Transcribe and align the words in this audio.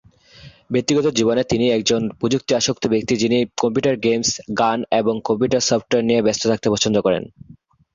ব্যক্তিগত 0.71 1.05
জীবনে 1.09 1.41
তিনি 1.43 1.65
একজন 1.69 2.01
প্রযুক্তি 2.19 2.51
আসক্ত 2.55 2.83
ব্যক্তি 2.87 3.13
যিনি 3.17 3.37
কম্পিউটার 3.57 3.95
গেমস, 3.97 4.29
গান 4.59 4.79
এবং 4.91 5.15
কম্পিউটার 5.23 5.67
সফটওয়্যার 5.69 6.07
নিয়ে 6.07 6.25
ব্যস্ত 6.25 6.43
থাকতে 6.47 6.67
পছন্দ 6.69 6.95
করেন। 7.01 7.23